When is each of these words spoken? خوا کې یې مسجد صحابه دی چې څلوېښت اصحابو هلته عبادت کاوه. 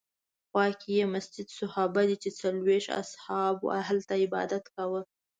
خوا 0.49 0.65
کې 0.79 0.89
یې 0.97 1.05
مسجد 1.15 1.47
صحابه 1.59 2.01
دی 2.09 2.15
چې 2.23 2.29
څلوېښت 2.39 2.89
اصحابو 3.01 3.65
هلته 3.87 4.13
عبادت 4.23 4.63
کاوه. 4.75 5.01